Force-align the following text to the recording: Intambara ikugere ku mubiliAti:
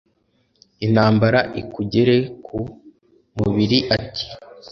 Intambara 0.85 1.39
ikugere 1.61 2.15
ku 2.45 2.57
mubiliAti: 3.37 4.25